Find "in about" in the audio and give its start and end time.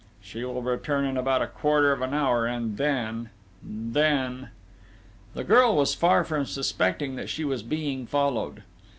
1.05-1.43